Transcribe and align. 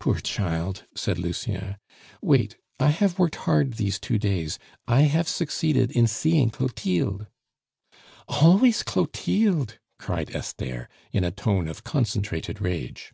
"Poor 0.00 0.18
child," 0.18 0.86
said 0.96 1.20
Lucien, 1.20 1.76
"wait! 2.20 2.56
I 2.80 2.88
have 2.90 3.16
worked 3.16 3.36
hard 3.46 3.74
these 3.74 4.00
two 4.00 4.18
days. 4.18 4.58
I 4.88 5.02
have 5.02 5.28
succeeded 5.28 5.92
in 5.92 6.08
seeing 6.08 6.50
Clotilde" 6.50 7.28
"Always 8.42 8.82
Clotilde!" 8.82 9.78
cried 10.00 10.34
Esther, 10.34 10.88
in 11.12 11.22
a 11.22 11.30
tone 11.30 11.68
of 11.68 11.84
concentrated 11.84 12.60
rage. 12.60 13.12